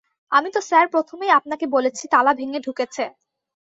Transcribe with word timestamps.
আমি 0.31 0.49
তো 0.53 0.59
স্যার 0.69 0.85
প্রথমেই 0.93 1.31
আপনাকে 1.39 1.65
বলেছি 1.75 2.03
তালা 2.13 2.31
ভেঙে 2.39 2.59
ঢুকেছে। 2.59 3.03